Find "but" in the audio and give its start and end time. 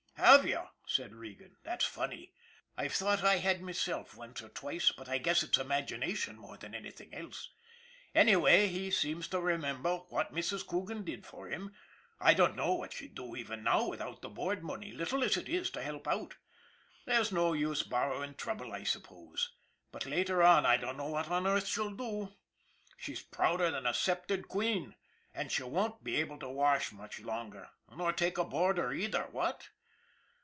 4.91-5.09, 19.91-20.05